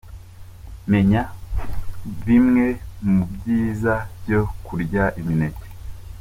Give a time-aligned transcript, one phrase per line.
[0.91, 1.21] Menya
[2.25, 2.65] bimwe
[3.13, 5.67] mu byiza byo kurya imineke:.